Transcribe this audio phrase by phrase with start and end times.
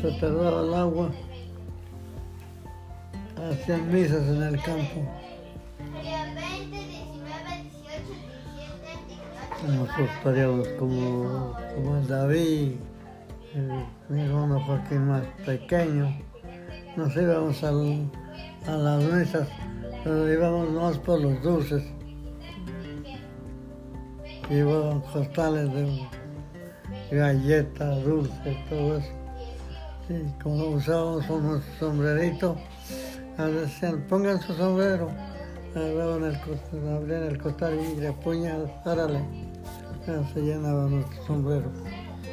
[0.00, 1.10] se tardaba el agua,
[3.50, 5.02] hacían misas en el campo.
[6.02, 8.02] Día 20, 19, 18,
[8.54, 8.98] 17,
[9.62, 9.78] 19.
[9.78, 12.72] Nosotros estaríamos como, como el David,
[13.54, 16.16] el- mi hermano Joaquín más pequeño.
[16.96, 18.10] Nos íbamos al-
[18.66, 19.48] a las misas,
[20.04, 21.82] pero íbamos más por los dulces.
[24.48, 26.08] Llevaban costales de
[27.10, 29.10] galletas, dulces, todo eso.
[30.08, 32.56] Y como usábamos un sombrerito,
[33.36, 35.10] nos decían, pongan su sombrero.
[35.74, 39.20] Agarraban el costal, abrían el costal y le puñal, árale.
[40.32, 41.70] Se llenaba nuestro sombrero.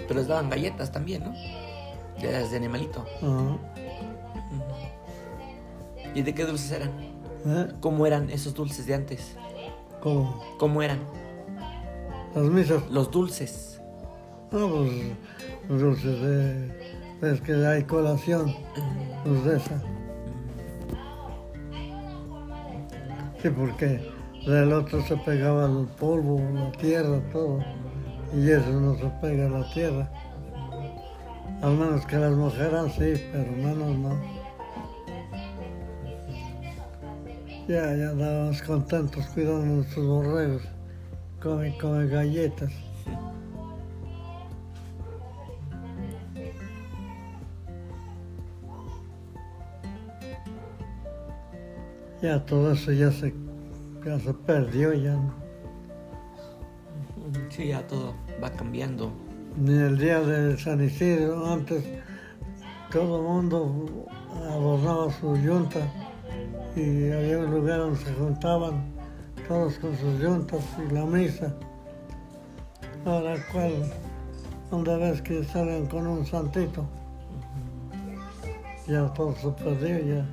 [0.07, 1.33] Pero les daban galletas también, ¿no?
[2.21, 3.03] De las de animalito.
[3.21, 3.57] Ajá.
[6.15, 6.91] ¿Y de qué dulces eran?
[7.45, 7.73] ¿Eh?
[7.79, 9.35] ¿Cómo eran esos dulces de antes?
[10.01, 10.43] ¿Cómo?
[10.59, 10.99] ¿Cómo eran?
[12.35, 12.83] Las misas.
[12.91, 13.81] Los dulces.
[14.51, 14.91] No, pues
[15.67, 17.02] los dulces de.
[17.23, 18.53] Es que hay colación,
[19.23, 19.81] los de esa.
[23.41, 24.11] Sí, porque
[24.45, 27.63] del otro se pegaba el polvo, la tierra, todo.
[28.35, 30.09] Y eso no se pega a la tierra.
[31.61, 34.21] Al menos que las mojaran, sí, pero menos no.
[37.69, 40.63] Ya, ya andábamos contentos cuidando nuestros borregos.
[41.41, 42.73] Come, come galletas.
[52.23, 53.33] Ya todo eso ya se,
[54.05, 55.19] ya se perdió, ya.
[57.49, 59.11] Sí, ya todo va cambiando.
[59.57, 61.83] ni el día de San Isidro, antes
[62.93, 64.07] todo el mundo
[64.41, 65.81] adornaba su yunta
[66.77, 68.85] y había un lugar donde se juntaban
[69.45, 71.53] todos con sus yuntas y la misa.
[73.03, 73.73] Ahora, ¿cuál?
[74.71, 76.85] ¿Dónde ves que salen con un santito?
[78.87, 80.25] Ya todo se perdió, ya.